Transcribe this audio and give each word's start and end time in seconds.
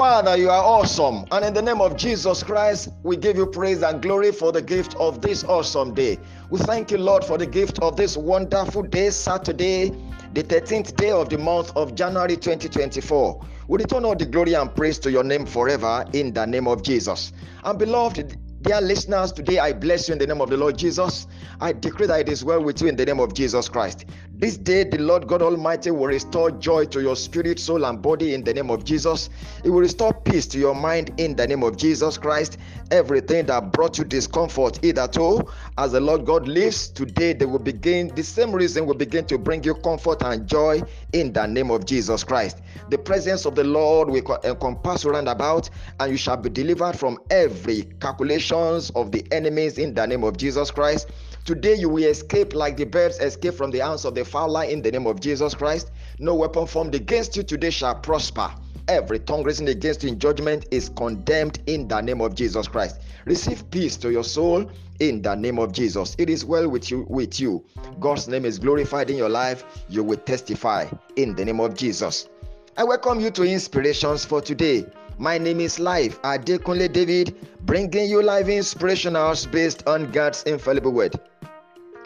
Father, 0.00 0.34
you 0.34 0.48
are 0.48 0.64
awesome. 0.64 1.26
And 1.30 1.44
in 1.44 1.52
the 1.52 1.60
name 1.60 1.82
of 1.82 1.94
Jesus 1.94 2.42
Christ, 2.42 2.88
we 3.02 3.18
give 3.18 3.36
you 3.36 3.44
praise 3.44 3.82
and 3.82 4.00
glory 4.00 4.32
for 4.32 4.50
the 4.50 4.62
gift 4.62 4.94
of 4.94 5.20
this 5.20 5.44
awesome 5.44 5.92
day. 5.92 6.18
We 6.48 6.58
thank 6.60 6.90
you, 6.90 6.96
Lord, 6.96 7.22
for 7.22 7.36
the 7.36 7.44
gift 7.44 7.80
of 7.80 7.98
this 7.98 8.16
wonderful 8.16 8.84
day, 8.84 9.10
Saturday, 9.10 9.90
the 10.32 10.42
13th 10.42 10.96
day 10.96 11.10
of 11.10 11.28
the 11.28 11.36
month 11.36 11.76
of 11.76 11.94
January 11.94 12.38
2024. 12.38 13.46
We 13.68 13.76
return 13.76 14.06
all 14.06 14.16
the 14.16 14.24
glory 14.24 14.54
and 14.54 14.74
praise 14.74 14.98
to 15.00 15.10
your 15.10 15.22
name 15.22 15.44
forever 15.44 16.06
in 16.14 16.32
the 16.32 16.46
name 16.46 16.66
of 16.66 16.82
Jesus. 16.82 17.34
And 17.62 17.78
beloved, 17.78 18.38
Dear 18.62 18.82
listeners, 18.82 19.32
today 19.32 19.58
I 19.58 19.72
bless 19.72 20.06
you 20.06 20.12
in 20.12 20.18
the 20.18 20.26
name 20.26 20.42
of 20.42 20.50
the 20.50 20.56
Lord 20.58 20.76
Jesus. 20.76 21.26
I 21.62 21.72
decree 21.72 22.06
that 22.08 22.20
it 22.20 22.28
is 22.28 22.44
well 22.44 22.62
with 22.62 22.82
you 22.82 22.88
in 22.88 22.96
the 22.96 23.06
name 23.06 23.18
of 23.18 23.32
Jesus 23.32 23.70
Christ. 23.70 24.04
This 24.34 24.58
day, 24.58 24.84
the 24.84 24.98
Lord 24.98 25.26
God 25.26 25.40
Almighty 25.40 25.90
will 25.90 26.08
restore 26.08 26.50
joy 26.50 26.84
to 26.86 27.00
your 27.00 27.16
spirit, 27.16 27.58
soul, 27.58 27.86
and 27.86 28.02
body 28.02 28.34
in 28.34 28.44
the 28.44 28.52
name 28.52 28.70
of 28.70 28.84
Jesus. 28.84 29.30
It 29.64 29.70
will 29.70 29.80
restore 29.80 30.12
peace 30.12 30.46
to 30.48 30.58
your 30.58 30.74
mind 30.74 31.10
in 31.16 31.36
the 31.36 31.46
name 31.46 31.62
of 31.62 31.78
Jesus 31.78 32.18
Christ. 32.18 32.58
Everything 32.90 33.46
that 33.46 33.72
brought 33.72 33.96
you 33.96 34.04
discomfort, 34.04 34.84
either 34.84 35.08
to, 35.08 35.50
as 35.78 35.92
the 35.92 36.00
Lord 36.00 36.26
God 36.26 36.46
lives, 36.46 36.88
today 36.88 37.32
they 37.32 37.46
will 37.46 37.58
begin, 37.58 38.08
the 38.14 38.22
same 38.22 38.52
reason 38.52 38.84
will 38.84 38.94
begin 38.94 39.24
to 39.26 39.38
bring 39.38 39.64
you 39.64 39.74
comfort 39.74 40.22
and 40.22 40.46
joy 40.46 40.82
in 41.14 41.32
the 41.32 41.46
name 41.46 41.70
of 41.70 41.86
Jesus 41.86 42.24
Christ. 42.24 42.60
The 42.90 42.98
presence 42.98 43.46
of 43.46 43.54
the 43.54 43.64
Lord 43.64 44.10
will 44.10 44.38
encompass 44.44 45.06
round 45.06 45.28
about, 45.28 45.70
and 45.98 46.12
you 46.12 46.18
shall 46.18 46.36
be 46.36 46.50
delivered 46.50 46.98
from 46.98 47.18
every 47.30 47.84
calculation 48.00 48.49
of 48.52 49.12
the 49.12 49.24
enemies 49.30 49.78
in 49.78 49.94
the 49.94 50.04
name 50.04 50.24
of 50.24 50.36
Jesus 50.36 50.72
Christ. 50.72 51.10
Today 51.44 51.74
you 51.74 51.88
will 51.88 52.02
escape 52.02 52.52
like 52.52 52.76
the 52.76 52.84
birds 52.84 53.20
escape 53.20 53.54
from 53.54 53.70
the 53.70 53.78
hands 53.78 54.04
of 54.04 54.16
the 54.16 54.24
fowler 54.24 54.64
in 54.64 54.82
the 54.82 54.90
name 54.90 55.06
of 55.06 55.20
Jesus 55.20 55.54
Christ. 55.54 55.92
No 56.18 56.34
weapon 56.34 56.66
formed 56.66 56.96
against 56.96 57.36
you 57.36 57.44
today 57.44 57.70
shall 57.70 57.94
prosper. 57.94 58.52
Every 58.88 59.20
tongue 59.20 59.44
risen 59.44 59.68
against 59.68 60.02
you 60.02 60.08
in 60.08 60.18
judgment 60.18 60.66
is 60.72 60.88
condemned 60.88 61.60
in 61.66 61.86
the 61.86 62.00
name 62.00 62.20
of 62.20 62.34
Jesus 62.34 62.66
Christ. 62.66 63.00
Receive 63.24 63.70
peace 63.70 63.96
to 63.98 64.10
your 64.10 64.24
soul 64.24 64.68
in 64.98 65.22
the 65.22 65.36
name 65.36 65.60
of 65.60 65.70
Jesus. 65.70 66.16
It 66.18 66.28
is 66.28 66.44
well 66.44 66.68
with 66.68 66.90
you 66.90 67.06
with 67.08 67.38
you. 67.38 67.64
God's 68.00 68.26
name 68.26 68.44
is 68.44 68.58
glorified 68.58 69.10
in 69.10 69.16
your 69.16 69.28
life. 69.28 69.64
You 69.88 70.02
will 70.02 70.18
testify 70.18 70.88
in 71.14 71.36
the 71.36 71.44
name 71.44 71.60
of 71.60 71.76
Jesus. 71.76 72.28
I 72.76 72.82
welcome 72.82 73.20
you 73.20 73.30
to 73.30 73.44
Inspirations 73.44 74.24
for 74.24 74.40
today. 74.40 74.86
My 75.20 75.36
name 75.36 75.60
is 75.60 75.78
Life 75.78 76.18
Adekunle 76.22 76.90
David, 76.90 77.36
bringing 77.66 78.08
you 78.08 78.22
live 78.22 78.46
inspirationals 78.46 79.52
based 79.52 79.86
on 79.86 80.10
God's 80.12 80.44
infallible 80.44 80.92
word. 80.92 81.14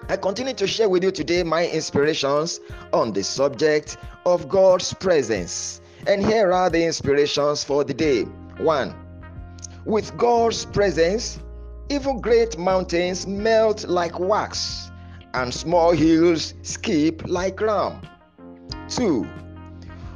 I 0.09 0.17
continue 0.17 0.53
to 0.55 0.67
share 0.67 0.89
with 0.89 1.05
you 1.05 1.13
today 1.13 1.45
my 1.45 1.69
inspirations 1.69 2.59
on 2.93 3.13
the 3.13 3.23
subject 3.23 3.99
of 4.27 4.49
God's 4.49 4.93
presence. 4.95 5.81
And 6.09 6.27
here 6.27 6.53
are 6.53 6.69
the 6.69 6.85
inspirations 6.85 7.63
for 7.63 7.85
the 7.85 7.95
day. 7.95 8.23
1. 8.59 8.93
With 9.85 10.17
God's 10.17 10.65
presence, 10.65 11.39
even 11.91 12.21
great 12.21 12.59
mountains 12.59 13.29
melt 13.29 13.87
like 13.87 14.19
wax, 14.19 14.91
and 15.35 15.55
small 15.55 15.93
hills 15.93 16.55
skip 16.63 17.23
like 17.29 17.61
ram. 17.61 18.03
2. 18.89 19.23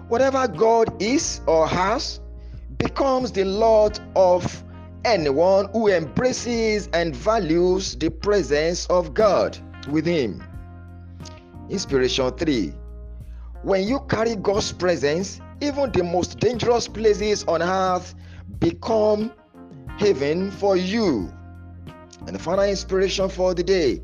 Whatever 0.09 0.49
God 0.49 1.01
is 1.01 1.43
or 1.47 1.69
has, 1.69 2.19
becomes 2.79 3.33
the 3.33 3.45
Lord 3.45 3.99
of 4.17 4.65
anyone 5.05 5.69
who 5.73 5.89
embraces 5.89 6.89
and 6.93 7.15
values 7.15 7.97
the 7.97 8.11
presence 8.11 8.87
of 8.87 9.15
God 9.15 9.59
with 9.89 10.07
him. 10.07 10.43
Inspiration 11.69 12.31
3 12.33 12.73
When 13.63 13.87
you 13.87 14.01
carry 14.09 14.37
God's 14.37 14.73
presence, 14.73 15.41
even 15.61 15.91
the 15.93 16.05
most 16.05 16.39
dangerous 16.39 16.89
places 16.89 17.45
on 17.45 17.63
earth 17.63 18.15
become 18.61 19.33
heaven 19.99 20.51
for 20.51 20.77
you. 20.77 21.33
And 22.27 22.35
the 22.35 22.39
final 22.39 22.65
inspiration 22.65 23.29
for 23.29 23.55
the 23.55 23.63
day 23.63 24.03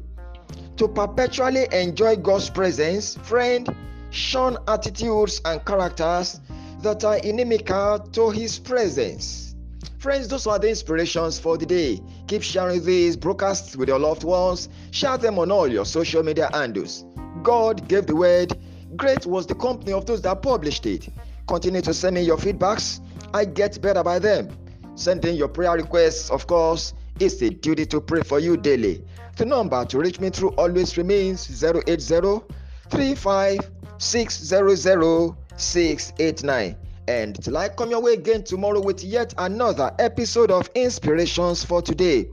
to 0.77 0.89
perpetually 0.89 1.69
enjoy 1.73 2.17
God's 2.17 2.51
presence, 2.51 3.17
friend, 3.19 3.75
shun 4.11 4.59
attitudes 4.69 5.41
and 5.45 5.65
characters 5.65 6.41
that 6.85 7.03
are 7.03 7.17
inimical 7.19 7.99
to 7.99 8.31
his 8.31 8.59
presence. 8.59 9.55
Friends, 9.99 10.29
those 10.29 10.47
are 10.47 10.59
the 10.59 10.69
inspirations 10.69 11.39
for 11.39 11.57
the 11.57 11.65
day. 11.65 11.99
Keep 12.27 12.43
sharing 12.43 12.85
these 12.85 13.17
broadcasts 13.17 13.75
with 13.75 13.89
your 13.89 13.99
loved 13.99 14.23
ones. 14.23 14.69
Share 14.91 15.17
them 15.17 15.39
on 15.39 15.51
all 15.51 15.67
your 15.67 15.87
social 15.87 16.23
media 16.23 16.51
handles. 16.53 17.07
God 17.43 17.89
gave 17.89 18.07
the 18.07 18.15
word. 18.15 18.53
Great 18.97 19.25
was 19.25 19.47
the 19.47 19.55
company 19.55 19.93
of 19.93 20.05
those 20.05 20.21
that 20.23 20.43
published 20.43 20.85
it. 20.85 21.09
Continue 21.49 21.81
to 21.81 21.95
send 21.95 22.17
me 22.17 22.23
your 22.23 22.37
feedbacks. 22.37 23.01
I 23.33 23.47
get 23.47 23.81
better 23.81 24.05
by 24.05 24.19
them. 24.19 24.51
Sending 24.95 25.37
your 25.37 25.49
prayer 25.49 25.73
requests, 25.73 26.29
of 26.29 26.47
course. 26.47 26.93
It's 27.19 27.41
a 27.41 27.49
duty 27.49 27.87
to 27.87 28.01
pray 28.01 28.23
for 28.23 28.41
you 28.41 28.59
daily. 28.59 29.03
The 29.37 29.47
number 29.47 29.87
to 29.87 29.99
reach 29.99 30.21
me 30.21 30.29
through 30.29 30.51
always 30.51 30.99
remains 30.99 31.65
080 31.65 32.43
35 32.91 33.71
600 33.97 35.35
689. 35.57 36.77
And 37.07 37.43
till 37.43 37.57
I 37.57 37.69
come 37.69 37.91
your 37.91 38.01
way 38.01 38.15
again 38.15 38.43
tomorrow 38.45 38.81
with 38.81 39.05
yet 39.05 39.35
another 39.39 39.95
episode 39.99 40.51
of 40.51 40.71
Inspirations 40.75 41.65
for 41.65 41.83
Today, 41.83 42.29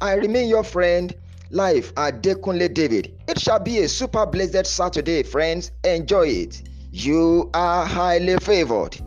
I 0.00 0.14
remain 0.14 0.48
your 0.48 0.64
friend, 0.64 1.14
Life 1.50 1.94
Adekunle 1.94 2.72
David. 2.72 3.12
It 3.28 3.40
shall 3.40 3.60
be 3.60 3.78
a 3.78 3.88
super 3.88 4.26
blessed 4.26 4.66
Saturday, 4.66 5.22
friends. 5.22 5.72
Enjoy 5.84 6.26
it. 6.26 6.62
You 6.92 7.50
are 7.54 7.84
highly 7.86 8.36
favored. 8.38 9.00